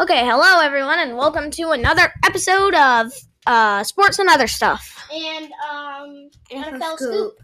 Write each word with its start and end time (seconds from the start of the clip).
Okay, 0.00 0.24
hello 0.24 0.62
everyone, 0.62 0.98
and 0.98 1.14
welcome 1.14 1.50
to 1.50 1.72
another 1.72 2.10
episode 2.24 2.74
of 2.74 3.12
uh, 3.46 3.84
sports 3.84 4.18
and 4.18 4.30
other 4.30 4.46
stuff. 4.46 5.06
and 5.12 5.52
um 5.70 6.30
NFL 6.50 6.64
NFL 6.64 6.96
Scoop. 6.96 6.96
scoop. 6.96 7.38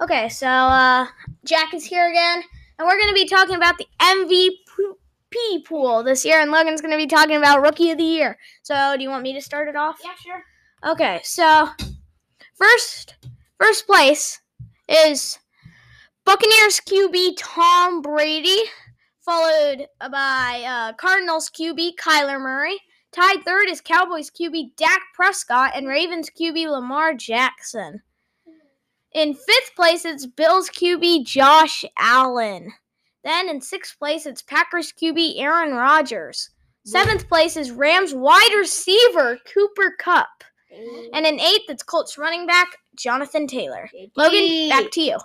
Okay, 0.00 0.28
so 0.28 0.46
uh, 0.46 1.08
Jack 1.44 1.74
is 1.74 1.84
here 1.84 2.08
again, 2.08 2.44
and 2.78 2.86
we're 2.86 2.96
going 2.96 3.08
to 3.08 3.14
be 3.14 3.26
talking 3.26 3.56
about 3.56 3.78
the 3.78 3.88
MVP 4.00 5.64
pool 5.64 6.04
this 6.04 6.24
year, 6.24 6.40
and 6.40 6.52
Logan's 6.52 6.80
going 6.80 6.92
to 6.92 6.96
be 6.96 7.08
talking 7.08 7.34
about 7.34 7.62
Rookie 7.62 7.90
of 7.90 7.98
the 7.98 8.04
Year. 8.04 8.38
So, 8.62 8.94
do 8.96 9.02
you 9.02 9.10
want 9.10 9.24
me 9.24 9.32
to 9.32 9.40
start 9.40 9.66
it 9.66 9.74
off? 9.74 9.98
Yeah, 10.04 10.14
sure. 10.22 10.44
Okay, 10.92 11.20
so 11.24 11.68
first 12.54 13.16
first 13.58 13.88
place 13.88 14.40
is 14.88 15.40
Buccaneers 16.24 16.80
QB 16.86 17.32
Tom 17.38 18.02
Brady, 18.02 18.62
followed 19.24 19.86
by 20.10 20.64
uh, 20.66 20.92
Cardinals 20.94 21.50
QB 21.50 21.92
Kyler 21.96 22.40
Murray. 22.40 22.78
Tied 23.12 23.44
third 23.44 23.68
is 23.68 23.80
Cowboys 23.80 24.30
QB 24.30 24.76
Dak 24.76 25.00
Prescott 25.14 25.72
and 25.74 25.86
Ravens 25.86 26.30
QB 26.30 26.70
Lamar 26.70 27.14
Jackson. 27.14 28.02
In 29.12 29.34
fifth 29.34 29.76
place, 29.76 30.04
it's 30.04 30.26
Bills 30.26 30.70
QB 30.70 31.26
Josh 31.26 31.84
Allen. 31.98 32.72
Then 33.22 33.48
in 33.48 33.60
sixth 33.60 33.98
place, 33.98 34.24
it's 34.26 34.42
Packers 34.42 34.92
QB 34.92 35.34
Aaron 35.38 35.74
Rodgers. 35.74 36.50
Seventh 36.84 37.28
place 37.28 37.56
is 37.56 37.70
Rams 37.70 38.14
wide 38.14 38.54
receiver 38.56 39.38
Cooper 39.52 39.94
Kupp. 39.98 40.42
And 41.12 41.26
in 41.26 41.38
eighth, 41.38 41.68
it's 41.68 41.82
Colts 41.82 42.16
running 42.16 42.46
back 42.46 42.66
Jonathan 42.96 43.46
Taylor. 43.46 43.88
Logan, 44.16 44.68
back 44.70 44.90
to 44.92 45.00
you. 45.02 45.18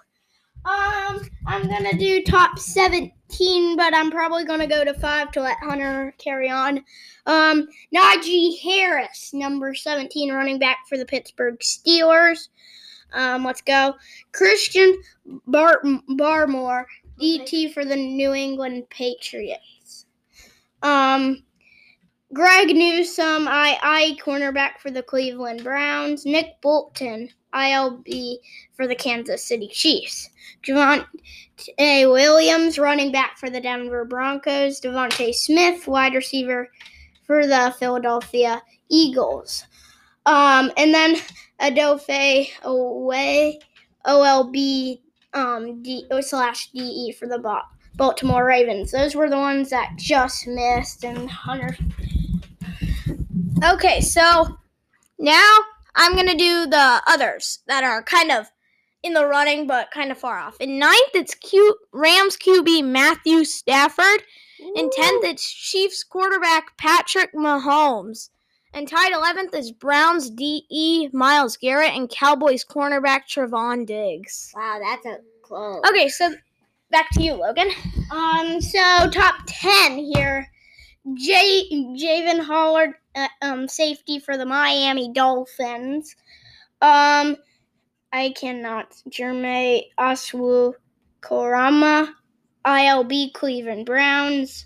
Um, 0.68 1.22
I'm 1.46 1.70
gonna 1.70 1.98
do 1.98 2.22
top 2.24 2.60
17, 2.60 3.78
but 3.78 3.94
I'm 3.94 4.12
probably 4.12 4.44
gonna 4.44 4.68
go 4.68 4.84
to 4.84 4.94
five 4.96 5.32
to 5.32 5.42
let 5.42 5.58
Hunter 5.64 6.14
carry 6.18 6.50
on. 6.50 6.84
Um, 7.26 7.68
Najee 7.96 8.60
Harris, 8.62 9.32
number 9.34 9.74
17, 9.74 10.32
running 10.34 10.60
back 10.60 10.80
for 10.90 10.98
the 10.98 11.06
Pittsburgh 11.06 11.58
Steelers. 11.60 12.50
Um, 13.14 13.46
let's 13.46 13.62
go. 13.62 13.96
Christian 14.34 15.02
Bar- 15.48 15.82
Barmore, 16.10 16.86
DT 17.22 17.74
for 17.74 17.86
the 17.86 17.96
New 17.96 18.34
England 18.34 18.90
Patriots. 18.90 20.06
Um, 20.84 21.44
Greg 22.34 22.76
Newsome, 22.76 23.48
II 23.48 24.18
cornerback 24.18 24.80
for 24.80 24.92
the 24.92 25.02
Cleveland 25.02 25.64
Browns. 25.64 26.26
Nick 26.26 26.62
Bolton, 26.62 27.30
ILB 27.54 28.38
for 28.76 28.86
the 28.86 28.96
Kansas 28.96 29.44
City 29.44 29.70
Chiefs. 29.70 30.30
Javonte 30.62 32.12
Williams, 32.12 32.78
running 32.78 33.14
back 33.14 33.38
for 33.38 33.50
the 33.50 33.62
Denver 33.62 34.04
Broncos. 34.04 34.82
DeVonta 34.82 35.34
Smith, 35.34 35.88
wide 35.88 36.16
receiver 36.16 36.70
for 37.26 37.48
the 37.48 37.74
Philadelphia 37.80 38.62
Eagles. 38.90 39.64
Um, 40.26 40.72
and 40.76 40.94
then 40.94 41.16
Odafe 41.62 42.50
Oweh, 42.64 43.54
OLB 44.06 45.00
um, 45.34 45.82
D, 45.82 46.06
slash 46.20 46.72
DE 46.72 47.14
for 47.18 47.28
the 47.30 47.62
Baltimore 47.96 48.46
Ravens. 48.46 48.92
Those 48.92 49.16
were 49.16 49.30
the 49.30 49.38
ones 49.38 49.70
that 49.70 49.94
just 49.98 50.46
missed, 50.46 51.06
and 51.06 51.30
Hunter. 51.30 51.78
Okay, 53.64 54.02
so 54.02 54.58
now 55.20 55.58
I'm 55.96 56.14
going 56.14 56.28
to 56.28 56.36
do 56.38 56.68
the 56.68 57.02
others 57.08 57.60
that 57.68 57.84
are 57.84 58.04
kind 58.04 58.32
of 58.32 58.52
in 59.04 59.14
the 59.14 59.26
running 59.26 59.66
but 59.68 59.90
kind 59.92 60.12
of 60.12 60.18
far 60.18 60.38
off. 60.38 60.58
In 60.60 60.78
ninth, 60.80 61.12
it's 61.16 61.34
Q- 61.36 61.78
Rams 61.92 62.38
QB 62.38 62.84
Matthew 62.86 63.44
Stafford. 63.46 64.24
In 64.76 64.90
10th, 64.90 65.24
it's 65.24 65.52
Chiefs 65.52 66.04
quarterback 66.04 66.78
Patrick 66.78 67.34
Mahomes. 67.34 68.30
And 68.74 68.88
tied 68.88 69.12
11th 69.12 69.56
is 69.56 69.72
Browns 69.72 70.30
DE 70.30 71.10
Myles 71.14 71.58
Garrett 71.58 71.94
and 71.96 72.10
Cowboys 72.10 72.66
cornerback 72.66 73.22
Trevon 73.28 73.86
Diggs. 73.86 74.52
Wow, 74.56 74.80
that's 74.84 75.06
a 75.06 75.20
close. 75.42 75.82
Okay, 75.90 76.10
so 76.10 76.34
back 76.92 77.10
to 77.12 77.24
you, 77.24 77.34
Logan. 77.34 77.70
Um, 78.12 78.62
so 78.62 79.10
top 79.10 79.36
ten 79.48 79.98
here. 79.98 80.48
Jay 81.16 81.68
Jevon 81.72 82.40
Holland, 82.42 82.94
uh, 83.16 83.28
um, 83.42 83.68
safety 83.68 84.20
for 84.20 84.38
the 84.38 84.46
Miami 84.46 85.12
Dolphins. 85.14 86.16
Um, 86.82 87.38
I 88.12 88.34
cannot. 88.36 88.94
Jermaine 89.10 89.84
Oswu 90.00 90.74
Korama, 91.22 92.10
ILB 92.66 93.34
Cleveland 93.34 93.86
Browns. 93.86 94.66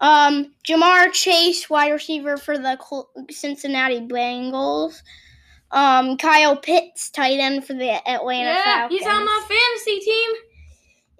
Um, 0.00 0.52
Ja'Marr 0.68 1.12
Chase, 1.12 1.70
wide 1.70 1.92
receiver 1.92 2.36
for 2.36 2.58
the 2.58 2.78
Cincinnati 3.30 4.00
Bengals. 4.00 5.02
Um, 5.70 6.16
Kyle 6.18 6.56
Pitts, 6.56 7.10
tight 7.10 7.40
end 7.40 7.66
for 7.66 7.74
the 7.74 7.90
Atlanta 8.08 8.54
Falcons. 8.62 8.64
Yeah, 8.64 8.88
he's 8.88 9.06
on 9.06 9.24
my 9.24 9.46
fantasy 9.48 10.00
team. 10.00 10.30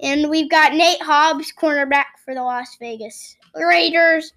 And 0.00 0.28
we've 0.28 0.50
got 0.50 0.75
Nate 0.75 1.00
Hobbs, 1.00 1.53
cornerback 1.56 2.19
for 2.25 2.34
the 2.34 2.43
Las 2.43 2.77
Vegas 2.81 3.37
Raiders. 3.55 4.32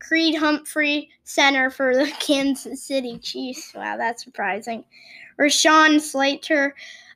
Creed 0.00 0.34
Humphrey, 0.34 1.10
center 1.24 1.70
for 1.70 1.94
the 1.94 2.10
Kansas 2.20 2.82
City 2.82 3.18
Chiefs. 3.18 3.72
Wow, 3.74 3.96
that's 3.96 4.24
surprising. 4.24 4.84
Rashawn 5.38 6.00
Slater, 6.00 6.74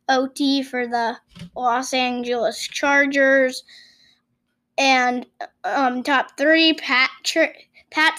OT 0.09 0.63
for 0.63 0.87
the 0.87 1.17
Los 1.57 1.93
Angeles 1.93 2.61
Chargers. 2.61 3.65
And 4.77 5.27
um, 5.65 6.03
top 6.03 6.37
three, 6.37 6.75
Pat, 6.75 7.11
Tr- 7.23 7.57
Pat 7.91 8.19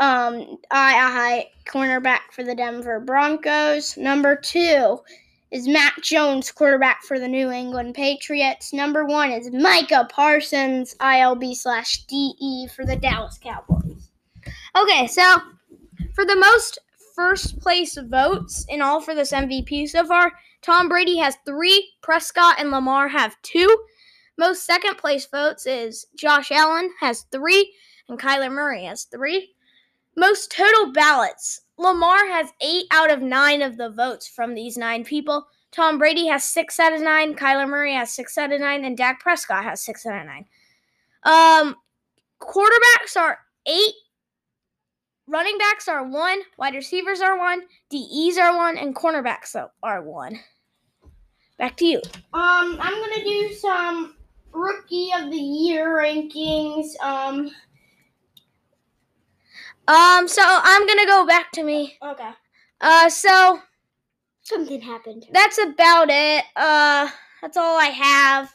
um, 0.00 0.58
I, 0.70 1.46
cornerback 1.66 2.32
for 2.32 2.42
the 2.42 2.54
Denver 2.54 2.98
Broncos. 2.98 3.96
Number 3.96 4.36
two, 4.36 4.98
is 5.52 5.68
Mac 5.68 6.00
Jones, 6.00 6.50
quarterback 6.50 7.02
for 7.02 7.18
the 7.18 7.28
New 7.28 7.50
England 7.50 7.94
Patriots. 7.94 8.72
Number 8.72 9.04
one 9.04 9.30
is 9.30 9.50
Micah 9.52 10.08
Parsons, 10.10 10.94
ILB 10.98 11.54
slash 11.54 12.06
DE 12.06 12.68
for 12.74 12.86
the 12.86 12.96
Dallas 12.96 13.38
Cowboys. 13.38 14.08
Okay, 14.74 15.06
so 15.06 15.36
for 16.14 16.24
the 16.24 16.36
most 16.36 16.78
first 17.14 17.60
place 17.60 17.98
votes 17.98 18.64
in 18.70 18.80
all 18.80 19.02
for 19.02 19.14
this 19.14 19.32
MVP 19.32 19.90
so 19.90 20.06
far, 20.06 20.32
Tom 20.62 20.88
Brady 20.88 21.18
has 21.18 21.36
three, 21.44 21.92
Prescott 22.00 22.56
and 22.58 22.70
Lamar 22.70 23.08
have 23.08 23.36
two. 23.42 23.84
Most 24.38 24.64
second 24.64 24.96
place 24.96 25.26
votes 25.26 25.66
is 25.66 26.06
Josh 26.16 26.50
Allen 26.50 26.90
has 27.00 27.26
three, 27.30 27.74
and 28.08 28.18
Kyler 28.18 28.50
Murray 28.50 28.84
has 28.84 29.04
three. 29.04 29.54
Most 30.16 30.50
total 30.50 30.92
ballots, 30.92 31.60
Lamar 31.82 32.26
has 32.28 32.50
eight 32.60 32.86
out 32.90 33.10
of 33.10 33.20
nine 33.20 33.62
of 33.62 33.76
the 33.76 33.90
votes 33.90 34.28
from 34.28 34.54
these 34.54 34.76
nine 34.76 35.04
people. 35.04 35.46
Tom 35.70 35.98
Brady 35.98 36.26
has 36.28 36.44
six 36.44 36.78
out 36.78 36.92
of 36.92 37.00
nine, 37.00 37.34
Kyler 37.34 37.68
Murray 37.68 37.94
has 37.94 38.12
six 38.12 38.36
out 38.38 38.52
of 38.52 38.60
nine, 38.60 38.84
and 38.84 38.96
Dak 38.96 39.20
Prescott 39.20 39.64
has 39.64 39.80
six 39.82 40.04
out 40.06 40.20
of 40.20 40.26
nine. 40.26 40.46
Um, 41.24 41.76
quarterbacks 42.40 43.16
are 43.16 43.38
eight 43.66 43.94
running 45.26 45.56
backs 45.58 45.88
are 45.88 46.06
one, 46.06 46.40
wide 46.58 46.74
receivers 46.74 47.20
are 47.20 47.38
one, 47.38 47.62
DEs 47.90 48.36
are 48.38 48.56
one, 48.56 48.76
and 48.76 48.94
cornerbacks 48.94 49.56
are- 49.82 50.02
one. 50.02 50.40
Back 51.58 51.76
to 51.78 51.86
you. 51.86 51.98
Um, 52.34 52.76
I'm 52.80 53.00
gonna 53.00 53.24
do 53.24 53.52
some 53.54 54.16
rookie 54.52 55.10
of 55.14 55.30
the 55.30 55.36
year 55.38 55.96
rankings. 55.96 56.98
Um, 57.00 57.50
Um, 59.88 60.28
so 60.28 60.42
I'm 60.44 60.86
gonna 60.86 61.06
go 61.06 61.26
back 61.26 61.50
to 61.52 61.62
me. 61.62 61.96
okay. 62.02 62.30
Uh, 62.80 63.08
so 63.08 63.60
Something 64.42 64.80
happened. 64.80 65.26
that's 65.32 65.58
about 65.58 66.08
it. 66.10 66.44
Uh, 66.56 67.08
that's 67.40 67.56
all 67.56 67.78
I 67.78 67.86
have. 67.86 68.54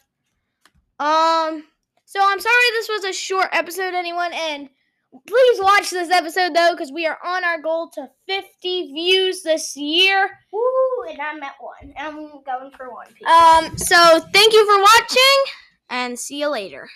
Um, 1.00 1.64
so 2.06 2.20
I'm 2.22 2.40
sorry 2.40 2.64
this 2.74 2.90
was 2.90 3.04
a 3.06 3.14
short 3.14 3.50
episode, 3.52 3.94
anyone, 3.94 4.32
and 4.34 4.70
please 5.28 5.60
watch 5.62 5.90
this 5.90 6.10
episode 6.10 6.56
though, 6.56 6.72
because 6.72 6.92
we 6.92 7.06
are 7.06 7.18
on 7.24 7.44
our 7.44 7.62
goal 7.62 7.90
to 7.96 8.10
50 8.28 8.94
views 8.94 9.44
this 9.44 9.76
year. 9.78 10.30
Woo, 10.52 10.62
and 11.10 11.20
I'm 11.22 11.42
at 11.44 11.56
one. 11.60 11.94
I'm 11.98 12.16
going 12.44 12.72
for 12.76 12.92
one. 12.92 13.08
people. 13.14 13.32
Um, 13.32 13.78
so 13.78 14.20
thank 14.34 14.54
you 14.54 14.66
for 14.66 14.82
watching, 14.82 15.54
and 15.90 16.18
see 16.20 16.40
you 16.40 16.50
later. 16.50 16.90